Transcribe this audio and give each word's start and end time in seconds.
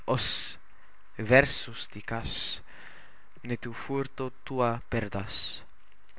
Hos 0.05 0.57
versus 1.15 1.87
dicas, 1.93 2.61
ne 3.47 3.55
tu 3.57 3.71
furto 3.83 4.25
tua 4.45 4.71
perdas. 4.89 5.37